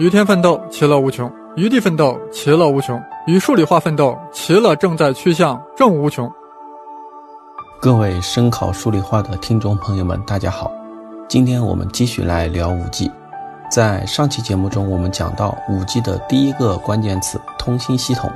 [0.00, 6.26] 与天奋斗，其乐无穷；与地奋斗，其乐无穷；与数理化奋斗，其乐正在趋向正无穷。
[7.82, 10.72] 各位声考数理化的听众朋友们，大家好！
[11.28, 13.12] 今天我们继续来聊五 G。
[13.70, 18.32] 在上期节目中，我们讲到五 G 的第一个关键词——通信系统。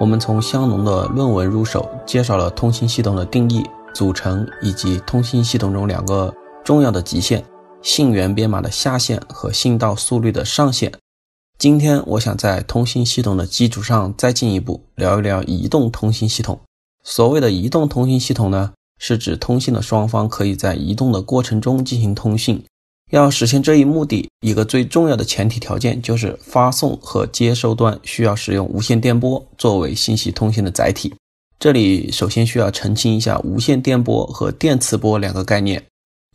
[0.00, 6.34] 我们从香农的论文入手，介绍了通信系统的定义、组成以及通信系统中两个
[6.64, 7.40] 重要的极限。
[7.82, 10.92] 信源编码的下限和信道速率的上限。
[11.58, 16.60] 今天我想在通信系统的基础上再进一步聊一聊移动通信系统。
[17.02, 22.62] 所谓的移动通信系统呢，是指通信的双方可以在移动的过程中进行通信。
[23.10, 31.14] 要实现这一目的，一个最重要的前提条件就是发送和接收端需要使用无线电波作为信息通信的载体。
[31.58, 35.82] 这里首先需要澄清一下无线电波和电磁波两个概念。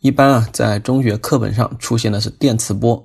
[0.04, 3.02] 一般啊，在中学课本上出现的是电磁波，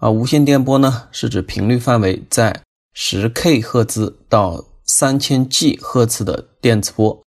[0.00, 2.62] 而无线电波呢，是指频率范围在
[2.94, 7.20] 十 K 赫兹到三千 G 赫兹的电磁波。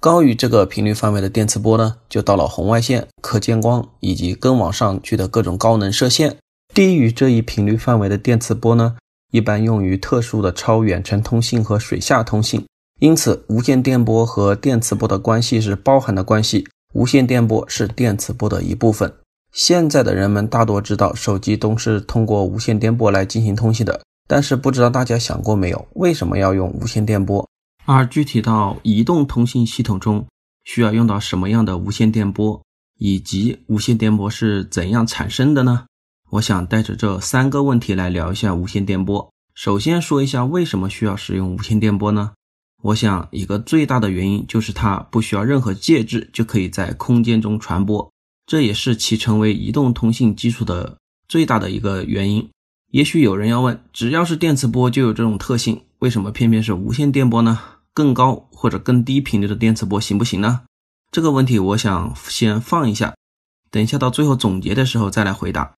[0.00, 6.38] 高于这个频率范围的电磁波呢，就到了红外线、可见光以及更往上去的各种高能射线。
[6.72, 8.96] 低于这一频率范围的电磁波呢，
[9.30, 12.64] 一般用于特殊的超远程通信和水下通信。
[12.98, 16.66] 因此，无线电波和电磁波的关系是包含的关系。
[16.94, 19.12] 无线电波是电磁波的一部分。
[19.52, 24.00] 现在的人们大多知道，手机都是通过无线电波来进行通信的。
[24.28, 27.48] 但是，不知道大家想过没有，为什么要用无线电波？
[27.84, 30.24] 而具体到移动通信系统中，
[30.62, 32.62] 需要用到什么样的无线电波，
[32.96, 35.86] 以及无线电波是怎样产生的呢？
[36.30, 39.28] 我想带着这三个问题来聊一下无线电波。
[39.52, 42.32] 首先说一下为什么需要使用无线电波呢？
[42.84, 48.12] 我想，一个最大的原因就是它不需要任何介质就可以在空间中传播，
[48.46, 52.46] 这也是其成为移动通信基础的最大的一个原因。
[52.90, 57.58] 也许有人要问，只要是电磁波就有这种特性，为什么偏偏是无线电波呢？
[57.94, 60.60] 更高或者更低频率的电磁波行不行呢？
[61.10, 63.14] 这个问题我想先放一下，
[63.70, 65.72] 等一下到最后总结的时候再来回答。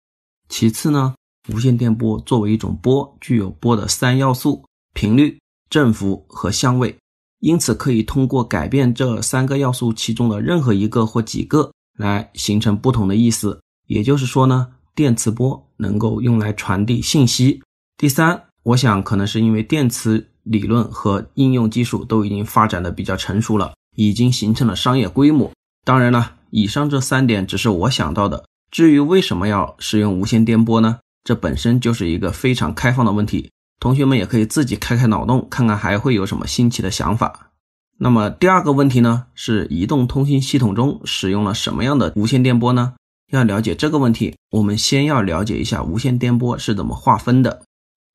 [0.48, 1.14] 其次呢，
[1.52, 4.64] 无线电波作为一种波，具有波的三要素：
[4.94, 5.36] 频率。
[5.70, 6.96] 振幅和相位，
[7.44, 13.60] 因此可以通过改变这三个要素其中的任何一个或几个来形成不同的意思。
[13.86, 17.60] 也就是说呢，电磁波能够用来传递信息。
[17.98, 25.52] 第三，我想可能是因为电磁理论和应用技术都已经发展的比较成熟了，已经形成了商业规模。
[25.84, 28.46] 当然了，以上这三点只是我想到的。
[28.70, 31.00] 至于为什么要使用无线电波呢？
[31.22, 33.50] 这本身就是一个非常开放的问题。
[33.80, 37.50] 同学们也可以自己开开脑洞，看看还会有什么新奇的想法。
[37.98, 42.94] 那么第二个问题呢，是移动通信系统中使用了什么样的无线电波呢？
[43.32, 47.62] 要了解这个问题，我们先要了解一下无线电波是怎么划分的。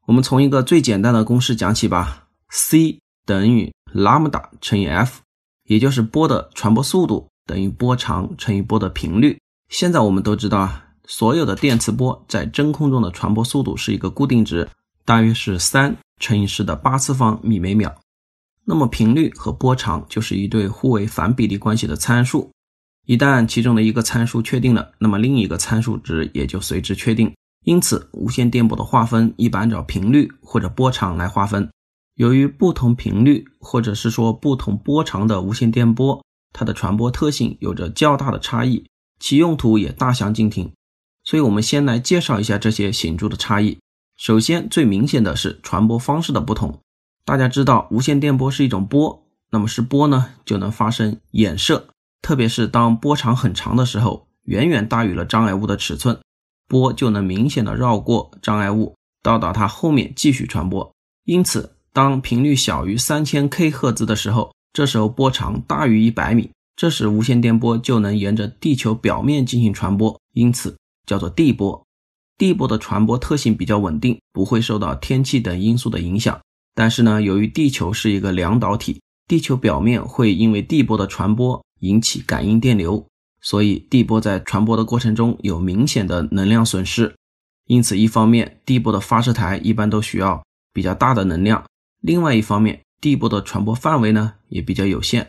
[0.06, 5.22] 我们从一个最简单的公式讲起吧：C 等于 lambda 乘以 f，
[5.66, 9.40] 也就是波的传播速度等于波长乘以波的频率。
[9.70, 14.68] 现在我们都知道啊，所有的电磁波在真空中的传播速度是一个固定值。
[15.10, 18.00] 大约是三乘以十的八次方米每秒，
[18.64, 22.52] 那么频率和波长就是一对互为反比例关系的参数。
[23.08, 27.34] 一旦其中的一个参数确定了，那么另一个参数值也就随之确定。
[27.66, 31.68] 因此，无线电波的划分一般按照频率或者波长来划分。
[32.14, 38.86] 由于不同频率或者是说不同波长的无线电波，它的传播特性有着较大的差异，
[39.20, 40.72] 其用途也大相径庭。
[41.24, 43.80] 所以，我们先来介绍一下这些显著的差异。
[44.20, 46.78] 首先，最明显的是传播方式的不同。
[47.24, 51.88] 大家知道，无线电波是一种波，那么是波呢，就能发生衍射，
[52.22, 56.20] 特别是当波长很长的时候，远远大于了障碍物的尺寸，
[56.68, 58.94] 波就能明显的绕过障碍物，
[59.24, 60.92] 到达它后面继续传播。
[61.24, 70.76] 因此，当频率小于三千 K 赫兹的时候，这时候波长大于一百米，这时无线电波就能沿着地球表面进行传播，因此
[71.06, 71.82] 叫做地波。
[72.40, 76.40] 地波的传播特性比较稳定，不会受到天气等因素的影响。
[76.74, 83.06] 但是呢，由于地球是一个两导体，地球表面会因为地波的传播引起感应电流，
[83.42, 87.14] 所以地波在传播的过程中有明显的能量损失。
[87.68, 91.62] 因此，一方面地波的发射台一般都需要比较大的能量；
[92.00, 95.28] 另外一方面，地波的传播范围呢也比较有限，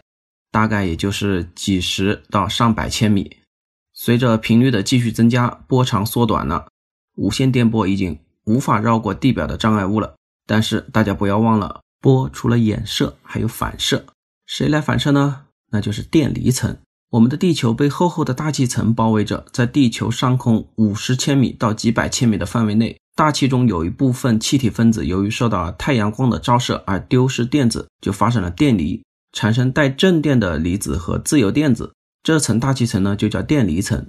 [0.52, 3.38] 大概也就是几十到上百千米。
[3.92, 6.68] 随着频率的继续增加，波长缩短了。
[7.20, 10.14] 无线电波已经无法绕过地表的障碍物了，
[10.46, 14.06] 但是大家不要忘了，波除了衍射还有反射，
[14.46, 15.42] 谁来反射呢？
[15.70, 16.78] 那就是电离层。
[17.10, 31.92] 我们的地球被厚厚的大气层包围着，在地球上空五十千米到几百千米的范围内，大气中有一部分气体分子由于受到太阳光的照射而丢失电子，就发生了电离，产生带正电的离子和自由电子。
[32.22, 34.08] 这层大气层呢就叫电离层。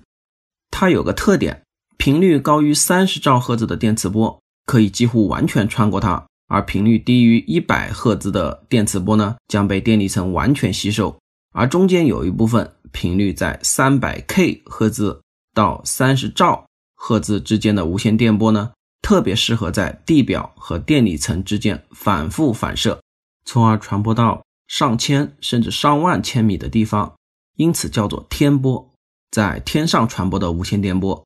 [0.69, 1.63] 它有个特点，
[2.03, 11.15] 频率高于三十兆赫兹的电磁波可以几乎完全穿过它，而频率低于一百赫兹的电磁波呢将被电离层完全吸收。
[11.53, 15.21] 而中间有一部分频率在三百 K 赫兹
[15.53, 16.65] 到三十兆
[16.95, 18.71] 赫兹之间的无线电波呢。
[19.03, 22.99] 特别适合在地表和电离层之间反复反射，
[23.45, 27.13] 从而传播到上千甚至上万千米的地方，
[27.57, 28.91] 因此叫做天波，
[29.29, 31.23] 在天上传播的无线电波。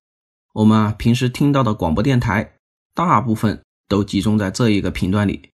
[0.55, 2.53] 我们啊平时听到的广播电台，
[2.93, 5.49] 大部分都集中在这一个频段里。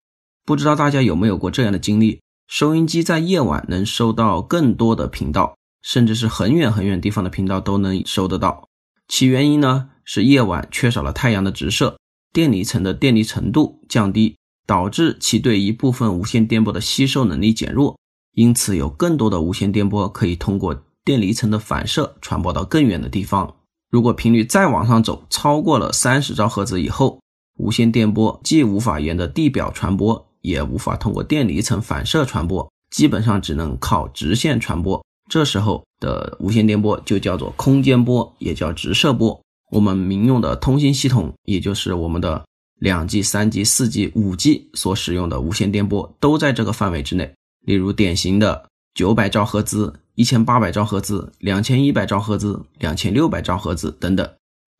[0.46, 2.20] 不知道大家有没有过这样的经历？
[2.50, 8.68] 收音机在夜晚能收到更多的频道，甚至是很远很远地方的频道都能收得到。
[9.08, 11.98] 其原因呢是夜晚缺少了太阳的直射。
[12.34, 14.36] 电离层的电离程度降低，
[14.68, 17.98] 导致其对一部分无线电波的吸收能力减弱，
[18.34, 23.56] 因此有更多的无线电波可以通过电离层的反射传播到更远的地方。
[23.90, 27.20] 如果频率再往上走，超过了三十兆赫兹以后，
[27.58, 35.04] 无线电波既无法沿着地表传播，也无法通过电离层反射传播，基本上只能靠直线传播。
[35.30, 39.40] 这时候的无线电波就叫做空间波，也叫直射波。
[39.72, 42.44] 我们民用的通信系统，也就是我们的
[42.80, 47.32] 两 G、三 G、四 G、五 G 所使用的无线电波，都在这个范围之内。
[47.66, 54.30] 例如，典型的九百兆赫兹、一千八百兆赫兹、两千一百兆赫兹、两千六百兆赫兹等等，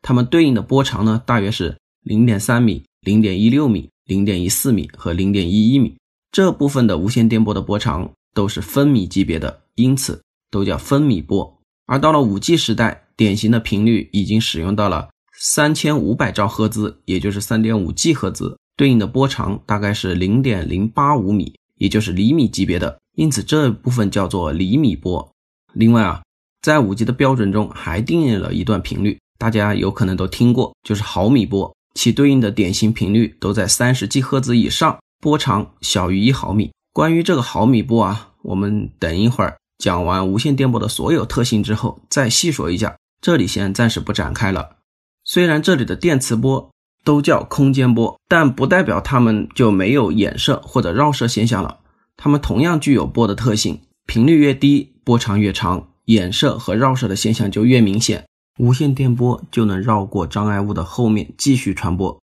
[0.02, 5.96] 它们对应的波长呢，大约是零点三米、零点一六米、零点一四米和零点一一米。
[6.32, 11.58] 这部分的无线电波的波长都是分米级别的，因此都叫分米波。
[11.86, 15.08] 而到了五 G 时代，典型的频率已经使用到了
[15.38, 25.30] 三千五百兆赫兹，也就是三点五 G 赫兹，对应的波长大概是零点零八五米，也就是厘米级别的，因此这部分叫做厘米波。
[25.74, 26.22] 另外啊，
[26.62, 36.72] 在五 G 的标准中还定义了一段频率，大家有可能都听过，就是毫米波，其对应的典型频率都在三十 G 赫兹以上，波长小于一毫米。
[36.94, 39.58] 关于这个毫米波啊，我们等一会儿。
[39.76, 44.76] 讲完无线电波的所有特性之后，再细说一下，这里先暂时不展开了。
[45.24, 46.70] 虽然这里的电磁波
[47.04, 51.80] 都叫空间波，但不代表它们就没有衍射或者绕射现象了。
[52.22, 58.26] 它们同样具有波的特性，频率越低，波长越长，衍射和绕射的现象就越明显，
[58.58, 62.20] 无线电波就能绕过障碍物的后面继续传播。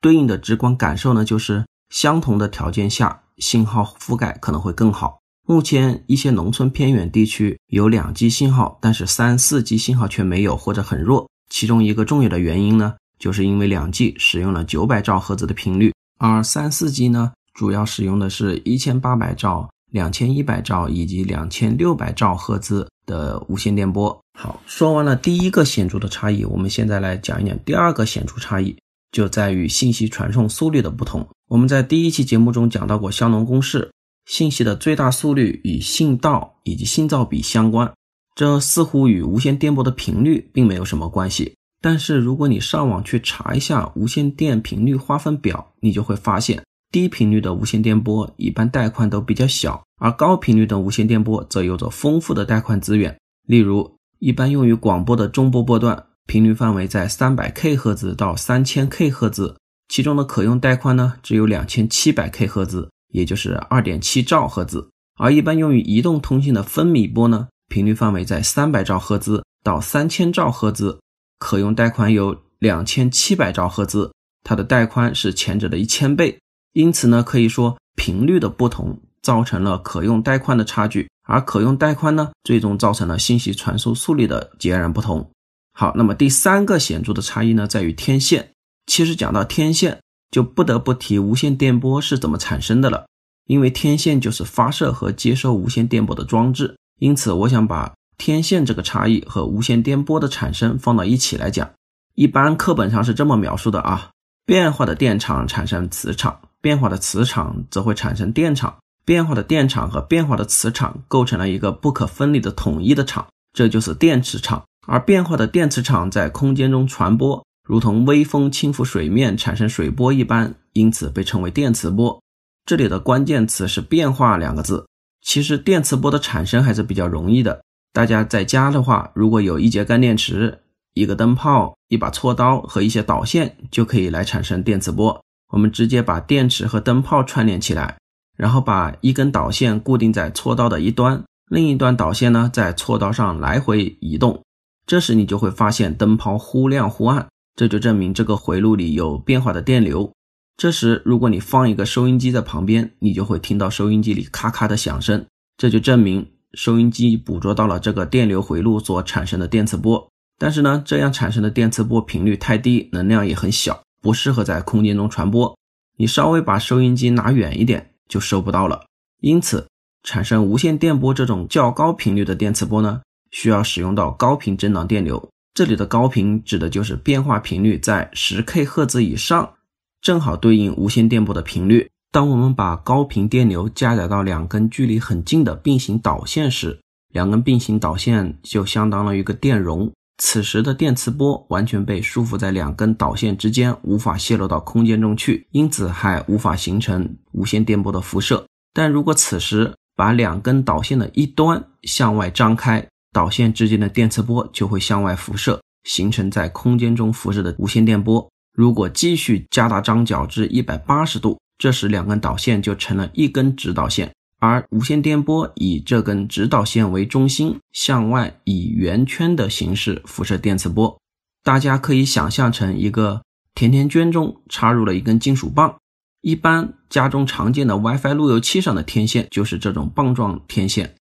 [0.00, 5.18] 对应的直观感受呢，就是相同的条件下，信号覆盖可能会更好。
[5.48, 11.28] 目前一些农村偏远地区有两 G 信号，但是三四 G 信号却没有或者很弱。
[11.48, 24.18] 其中一个重要的原因呢，就是因为两 G 使用了九百兆赫兹的频率，而三四 G 呢，主要使用的是一千八百兆、两千一百兆以及两千六百兆赫兹的无线电波。
[24.32, 28.74] 好，说完了第一个显著的差异，我们现在来讲一讲第二个显著差异，
[29.12, 31.28] 就在于信息传送速率的不同。
[31.48, 33.90] 我们在第一期节目中讲到过香农公式。
[34.24, 37.92] 信息的最大速率与信道以及信噪比相关，
[38.34, 41.54] 这似乎与无线电波的频率并没有什么关系。
[41.82, 53.16] 但是如果你上网去查一下无线电频率划分表，你就会发现，低频率的无线电波一般带宽都比较小，而高频率的无线电波则有着丰富的带宽资源。
[53.46, 59.56] 例如，一般用于广播的中波波段，频率范围在三百 K 赫兹到三千 K 赫兹，
[59.88, 62.90] 其中的可用带宽呢只有两千七百 K 赫兹。
[63.12, 71.00] 也就是二点七兆赫兹，而一般用于移动通信的分米波呢，频率范围在三百兆赫兹到三千兆赫兹，
[71.40, 74.12] 可用带宽有两千七百兆赫兹，
[74.44, 76.38] 它的带宽是前者的一千倍。
[76.72, 85.30] 因此呢，可以说频率的不同造成了可用带宽的差距，而可用带宽呢，最终造成了信息传输速率的截然不同。
[85.72, 88.52] 好，那么第三个显著的差异呢，在于天线。
[88.86, 90.00] 其实讲到天线。
[90.30, 93.04] 就不得不提无线电波是怎么产生的了，
[93.48, 101.68] 因为天线就是发射和接收无线电波的装置，因此我想把天线这个差异和无线电波的产生放到一起来讲。
[102.14, 104.10] 一般课本上是这么描述的啊：
[104.46, 114.64] 变化的电场产生磁场，变化的磁场则会产生电场，变化的电场和变化的磁场构成了一个不可分离的统一的场，这就是电磁场。
[114.86, 117.44] 而变化的电磁场在空间中传播。
[117.62, 122.20] 如同微风轻拂水面产生水波一般，因此被称为电磁波。
[122.66, 124.86] 这里的关键词是“变化”两个字。
[125.22, 127.62] 其实电磁波的产生还是比较容易的。
[127.92, 130.62] 大家在家的话，如果有一节干电池，
[130.94, 135.22] 一个灯泡、一把锉刀和一些导线就可以来产生电磁波。
[135.50, 137.98] 我们直接把电池和灯泡串联起来，
[138.36, 144.42] 然后把一根导线固定在锉刀的一端，另一端导线呢在锉刀上来回移动。
[144.86, 150.12] 这时你就会发现灯泡忽亮忽暗，这就证明这个回路里有变化的电流。
[150.56, 155.24] 这时如果你放一个收音机在旁边，你就会听到收音机里咔咔的响声，
[155.56, 160.08] 这就证明收音机捕捉到了这个电流回路所产生的电磁波。
[160.38, 163.82] 但是呢，这样产生的电磁波频率太低，能量也很小。
[164.00, 165.56] 不适合在空间中传播，
[165.96, 168.86] 你稍微把收音机拿远一点就收不到了。
[169.20, 169.68] 因此，
[170.02, 175.30] 产生无线电波这种较高频率的电磁波呢，需要使用到高频振荡电流。
[175.52, 179.54] 这里的高频指的就是变化频率在十 K 赫兹以上，
[180.00, 181.90] 正好对应无线电波的频率。
[182.12, 186.80] 当我们把高频电流加载到两根距离很近的并行导线时，
[187.12, 189.92] 两根并行导线就相当于一个电容。
[190.22, 198.46] 此时的电磁波完全被束缚在两根导线之间，无法泄露到空间中去，因此还无法形成无线电波的辐射。
[198.74, 208.30] 但如果此时把两根导线的一端向外张开，导线之间的电磁波就会向外辐射，形成在空间中辐射的无线电波。
[208.52, 214.12] 如果继续加大张角至一百八十度，这时两根导线就成了一根直导线。
[214.40, 220.98] 而无线电波以这根直导线为中心，向外以圆圈的形式辐射电磁波。
[221.44, 223.22] 大家可以想象成一个
[223.54, 225.76] 甜甜圈中插入了一根金属棒。
[226.22, 230.94] 一般家中常见的 WiFi 路由器上的天线就是这种棒状天线。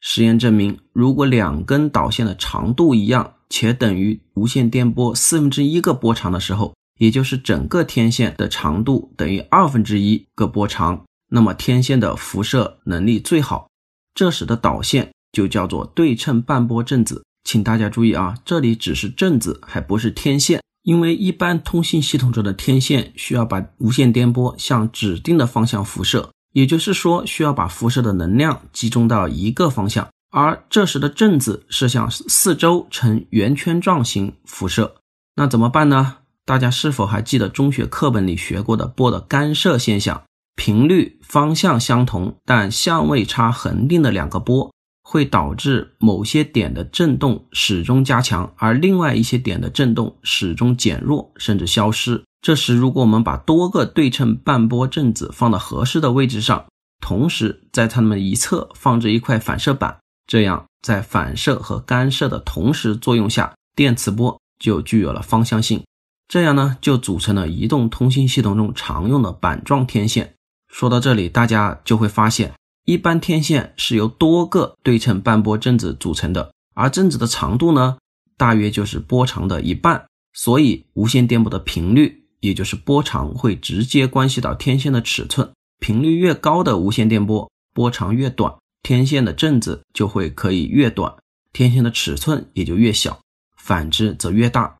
[0.00, 11.04] 实验证明，如果两根导线的长度一样，且等于无线电波四分之一个波长的时候，也就是整个天线的长度等于二分之一个波长。
[11.34, 13.66] 那么天线的辐射能力最好，
[14.14, 17.24] 这时的导线就叫做对称半波振子。
[17.42, 20.60] 请大家注意啊，这里只是振子，还不是天线。
[20.82, 30.08] 因为一般通信系统中的天线需要把无线电波向指定的方向辐射，也就是说需要把辐射的能量集中到一个方向。
[30.30, 34.96] 而这时的振子是向四周呈圆圈状形辐射。
[35.36, 36.18] 那怎么办呢？
[36.44, 40.22] 大家是否还记得中学课本里学过的波的干涉现象？
[40.54, 52.22] 频率方向相同，但相位差恒定的两个波，会导致某些点的振动始终加强，而另外一些点的振动始终减弱，甚至消失。
[52.40, 56.66] 这时，如果我们把多个对称半波振子放到合适的位置上，
[57.00, 65.82] 同时在它们一侧放置一块反射板，这样在反射和干涉的同时作用下，电磁波就具有了方向性。
[66.28, 70.34] 这样呢，就组成了移动通信系统中常用的板状天线。
[70.72, 72.54] 说到这里，大家就会发现，
[72.86, 77.98] 一般天线是由多个对称半波振子组成的，而振子的长度呢，
[78.38, 80.06] 大约就是波长的一半。
[80.32, 85.52] 所以，无线电波的频率，也就是波长，会直接关系到天线的尺寸。
[85.78, 91.14] 频率越高的无线电波，波长越短，天线的振子就会可以越短，
[91.52, 93.20] 天线的尺寸也就越小。
[93.58, 94.78] 反之则越大。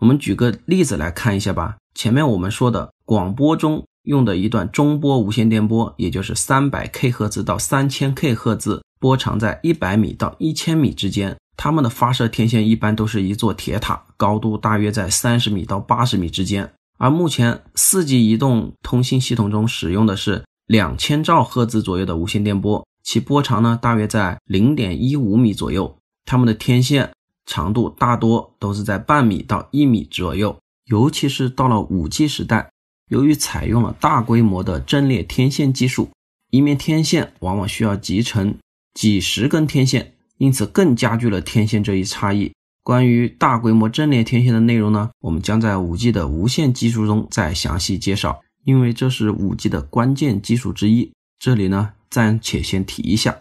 [0.00, 1.78] 我们举个例子来看一下吧。
[1.94, 3.86] 前面我们说的广播中。
[4.04, 11.36] 用的一段中波无线电波，也就是三百 K 赫兹到三千 K 赫兹，波长在一百米到一千米之间。
[11.56, 16.72] 它们的发射天线一般都是一座铁塔，高度大约在三十米到八十米之间。
[16.96, 25.98] 而目前四 G 移动通信系统中使用的是两千兆赫兹左右的无线电波，其波长呢大约在零点一五米左右。
[26.24, 27.10] 它们的天线
[27.44, 32.70] 长度大多都是在半米到一米左右，尤其是到了五 G 时代。
[33.10, 36.08] 由于采用了大规模的阵列天线技术，
[36.50, 38.54] 一面天线往往需要集成
[38.94, 42.52] 几十根天线，因此更加剧了天线这一差异。
[42.84, 51.12] 关于大规模阵列天线的内容呢，我们将在五 G 的无线技术中再详细介绍，因为这是五 G 的关键技术之一。
[51.40, 53.36] 这里呢，暂且先提一下。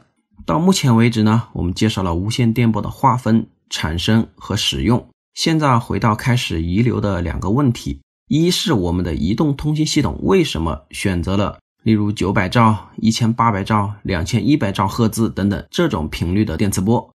[0.47, 5.07] 到目前为止呢，我们介绍了无线电波的划分、产生和使用。
[5.35, 7.99] 现在回到开始遗留的两个问题。
[8.29, 17.09] 一是我们的移动通信系统为什么选择了例如九百兆、一千八百兆、两千一百兆赫兹等等这种频率的电磁波？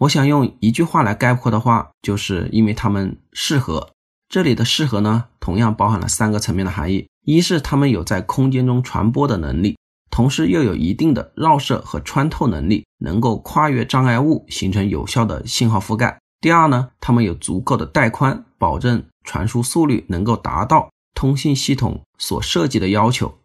[0.00, 3.90] 我想用一句话来概括的话，就是因为它们适合。
[4.28, 9.78] 这里的适合呢，同样包含了三个层面的含义：一是它们有在空间中传播的能力，
[10.10, 19.04] 同时又有一定的绕射和穿透能力，能够跨越障碍物形成有效的信号覆盖；第二呢，它们有足够的带宽，保证。
[19.28, 23.36] 传输速率能够达到通信系统所设计的要求。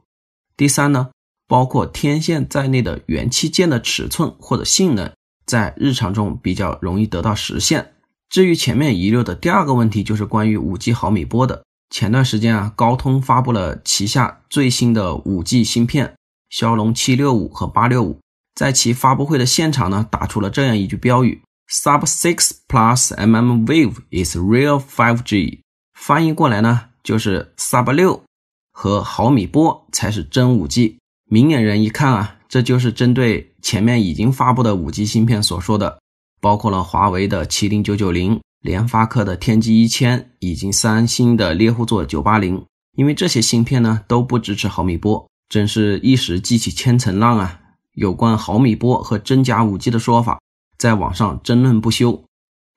[0.56, 1.10] 第三呢，
[1.46, 5.12] 包括天线在内的元器件的尺寸或者性能，
[5.46, 7.96] 在日常中比较容易得到实现。
[8.30, 11.63] 至于前面遗留的第二个问题，就是关于 5G 毫米波的。
[11.90, 16.16] 前段时间啊，高通发布了旗下最新的 5G 芯片
[16.50, 18.18] 骁龙765和865，
[18.56, 25.60] 在其发布会的现场呢，打出了这样一句标语：“Sub 6 plus mm wave is real 5G。”
[26.05, 28.22] 翻译过来呢，就是 Sub 六
[28.74, 30.98] 和毫米波才是真 5G。
[31.31, 35.98] 明眼人一看啊，这就是针对前面已经发布的 5G 芯片所说的，
[36.41, 38.41] 包括了华为的麒麟990。
[38.60, 42.65] 联发科的天玑一千以及三星的猎户座九八零，
[42.98, 47.62] 因为这些芯片呢都不支持毫米波，真是一时激起千层浪啊！
[47.93, 50.41] 有关毫米波和真假五 G 的说法，
[50.77, 52.22] 在网上争论不休。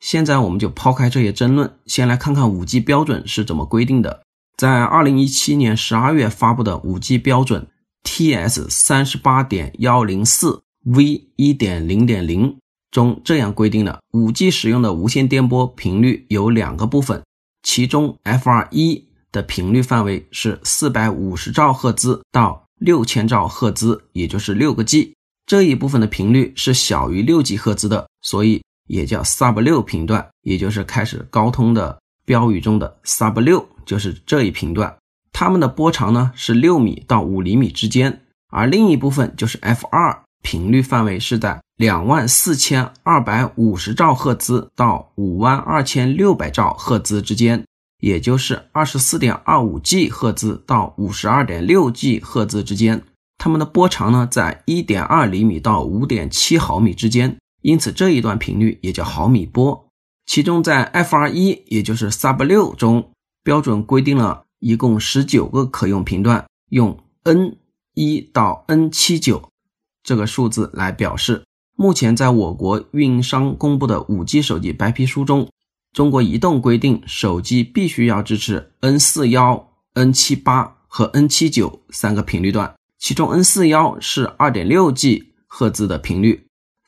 [0.00, 4.22] 现在我们就抛开这些争论，先来看看五 G 标准是怎么规定的。
[4.56, 7.68] 在二零一七年十二月发布的五 G 标准
[8.04, 12.56] TS 三十八点幺零四 V 一点零点零。
[12.92, 17.22] 中这样规定了，5G 使用的无线电波频率有两个部分，
[17.62, 25.14] 其中 FR1 的频率范围是450兆赫兹到6000兆赫兹，也就是六个 G。
[25.44, 34.96] 这一部分的频率是小于六 G 赫兹的，所以也叫 Sub 六频段，也就是开始高通的标语中的 Sub 六，就是这一频段。
[35.32, 40.18] 它们的波长呢是六米到五厘米之间，而另一部分就是 F2。
[40.42, 47.64] 频率范围是在两万四千二百五十兆赫兹到五万二千六百兆赫兹之间，
[48.00, 53.02] 也就是二十四点二五 G 赫兹到五十二点六 G 赫兹之间。
[53.38, 59.88] 它们的波长呢，在一点二厘米到五点七毫米之间，因此这一段频率也叫毫米波。
[60.24, 63.10] 其中在 FR 一，也就是 Sub 六中，
[63.42, 67.56] 标准规定了一共十九个可用频段，用 N
[67.94, 69.50] 一到 N 七九。
[70.04, 71.42] 这个数字来表示，
[71.74, 75.50] 目前在我国运营商公布的 5G 手机白皮书中，
[75.92, 86.45] 中国移动规定手机必须要支持 N41、N78 和 N79 三个频率段，其中 N41 是 2.6G 赫兹的频率，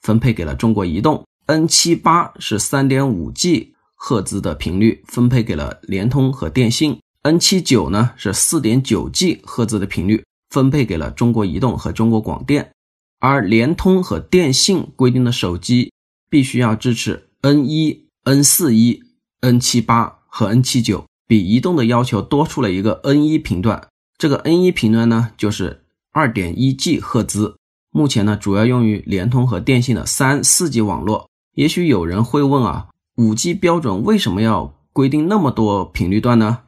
[0.08, 12.70] 分配给了中国移动；N78 是 3.5G 赫兹的频率，分配给了联通和电信；N79 呢是 4.9G 赫兹的频率，分配给了中国移动和中国广电。
[13.18, 15.92] 而联通和电信规定的手机
[16.30, 19.02] 必须要支持 N 一、N 四一、
[19.40, 23.86] N 七八和 N 七九，比移动的要求多出了一个 N 一频段。
[24.16, 27.56] 这个 N 一频段呢，就是二点一 G 赫兹。
[27.90, 31.28] 目前呢，主要用于联通和电信的三四 G 网络。
[31.54, 36.58] 也许有人会问啊，五 G 标准为什么要规定那么多频率段呢？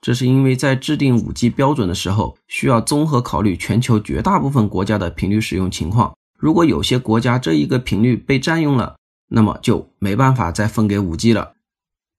[0.00, 6.14] 这是因为在制定五 G 标准的时候，需要综合考虑全球绝大部分国家的频率使用情况。
[6.38, 8.94] 如果有些国家这一个频率被占用了，
[9.28, 11.54] 那么就没办法再分给五 G 了。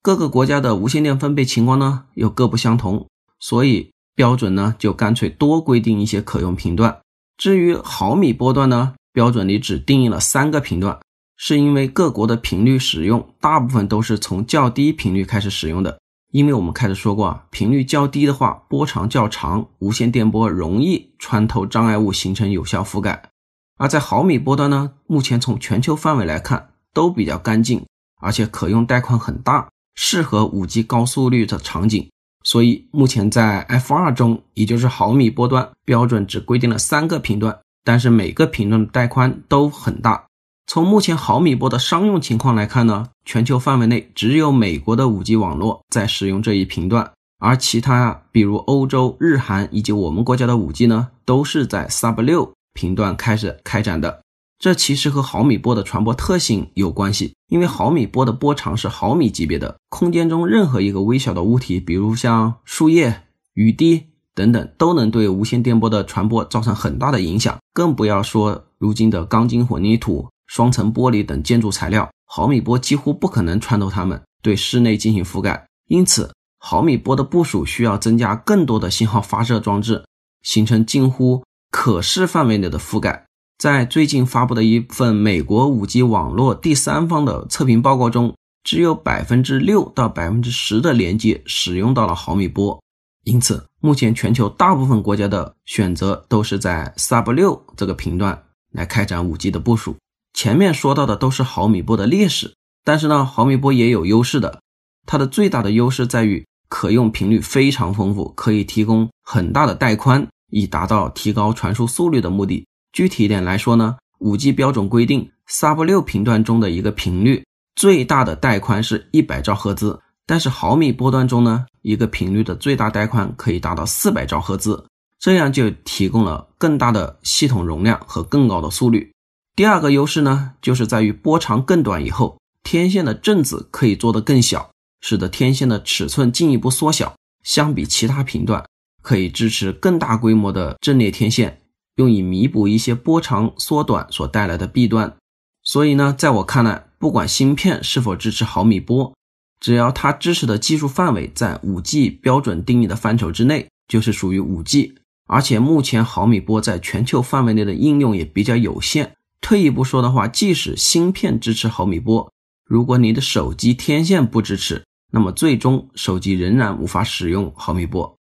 [0.02, 3.08] 各个国家的无线电分配情况呢又各不相同，
[3.40, 7.00] 所以标准呢就干脆多规定一些可用频段。
[7.40, 11.00] 至于毫米波段呢，标准里只定义了三个频段，
[11.38, 15.98] 是因为各国的频率使用大部分都是从较低频率开始使用的。
[16.34, 23.30] 因为我们开始说过啊，频率较低的话，波长较长，无线电波容易穿透障碍物形成有效覆盖。
[23.78, 27.86] 而在毫米波段呢，目前从全球范围来看都比较干净，
[28.22, 32.10] 而且可用带宽很大，适合 5G 高速率的场景。
[32.44, 40.26] 所以目前在 F2 中，也就是毫米波段标准只规定了三个频段，但是每个频段的带宽都很大。
[40.68, 54.22] 从目前毫米波的商用情况来看呢，全球范围内只有美国的 5G 网络在使用这一频段，而其他比如欧洲、日韩以及我们国家的 5G 呢，都是在 Sub 六频段开始开展的。
[54.60, 70.28] 这其实和毫米波的传播特性有关系，因为毫米波的波长是毫米级别的，空间中任何一个微小的物体，比如像树叶、雨滴等等，都能对无线电波的传播造成很大的影响，更不要说如今的钢筋混凝土。
[70.48, 75.68] 双层玻璃等建筑材料，毫米波几乎不可能穿透它们，对室内进行覆盖。
[75.86, 80.04] 因此，毫米波的部署需要增加更多的信号发射装置，
[80.42, 83.28] 形成近乎可视范围内的覆盖。
[83.60, 92.82] 在最近发布的一份美国 5G 网络第三方的测评报告中，只有百分之六到百分之十的连接使用到了毫米波。
[93.26, 99.98] 因此，目前全球大部分国家的选择都是在 Sub 六这个频段来开展 5G 的部署。
[100.34, 102.54] 前面说到的都是毫米波的劣势，
[102.86, 104.62] 但是呢，毫米波也有优势的。
[105.06, 112.66] 它的最大的优势在于可用频率非常丰富，可以提供很大的带宽，以达到提高传输速率的目的。
[112.92, 124.86] 具体一点来说呢，5G 标准规定，Sub 六频段中的一个频率最大的带宽是一百兆赫兹，但是毫米波段中呢，一个频率的最大带宽可以达到四百兆赫兹，
[125.20, 129.12] 这样就提供了更大的系统容量和更高的速率。
[129.56, 134.72] 第二个优势呢，就是在于波长更短以后，天线的振子可以做得更小，
[135.02, 137.14] 使得天线的尺寸进一步缩小。
[137.44, 138.66] 相比其他频段，
[139.02, 141.59] 可以支持更大规模的阵列天线，
[142.00, 145.18] 用以弥补一些波长缩短所带来的弊端。
[145.62, 149.14] 所以呢，在我看来，不管芯片是否支持毫米波，
[149.60, 154.96] 只要它支持的技术范围在 5G 标准定义的范畴之内，就是属于 5G。
[155.28, 159.16] 而且目前毫米波在全球范围内的应用也比较有限。
[159.42, 162.32] 退一步说的话，即使芯片支持毫米波，
[162.66, 168.16] 如果你的手机天线不支持，那么最终手机仍然无法使用毫米波。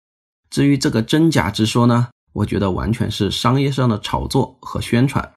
[0.50, 5.28] 至于这个真假之说呢，我觉得完全是商业上的炒作和宣传。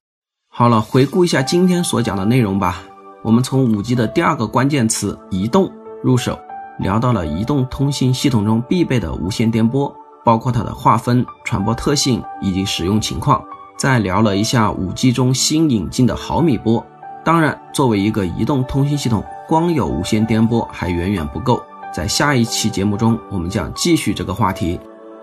[0.49, 2.83] 好了，回顾一下今天所讲的内容吧。
[3.23, 5.71] 我们从五 G 的第二个关键词“移动”
[6.03, 6.37] 入手，
[6.79, 9.93] 聊到了移动通信系统中必备的无线电波，
[10.25, 13.43] 包括它的划分、传播特性以及使用情况。
[13.77, 16.85] 再聊了一下五 G 中新引进的毫米波。
[17.23, 21.63] 当然，作为一个移动通信系统，光有无线电波还远远不够。
[21.93, 24.79] 在下一期节目中，我们将继续这个话题。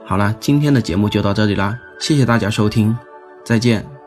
[0.09, 2.97] 好了，今天的节目就到这里啦，谢谢大家收听，
[3.44, 3.97] 再见。